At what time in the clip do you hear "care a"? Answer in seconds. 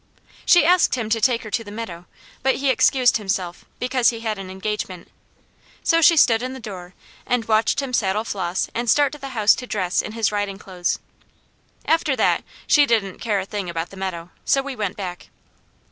13.19-13.45